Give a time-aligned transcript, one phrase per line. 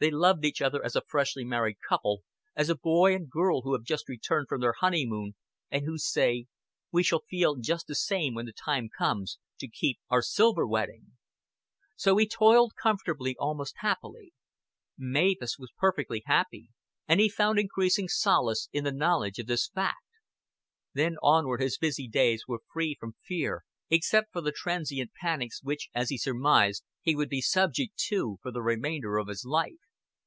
[0.00, 2.22] They loved each other as a freshly married couple,
[2.56, 5.34] as a boy and girl who have just returned from their honeymoon,
[5.70, 6.46] and who say,
[6.90, 11.18] "We shall feel just the same when the time comes to keep our silver wedding."
[11.96, 14.32] So he toiled comfortably, almost happily.
[14.96, 16.68] Mavis was perfectly happy,
[17.06, 20.06] and he found increasing solace in the knowledge of this fact.
[20.94, 25.90] Thence onward his busy days were free from fear, except for the transient panics which,
[25.94, 29.76] as he surmised, he would be subject to for the remainder of his life.